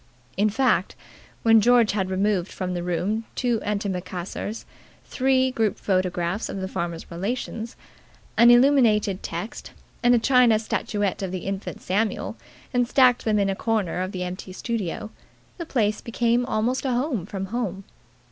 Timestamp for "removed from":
2.09-2.73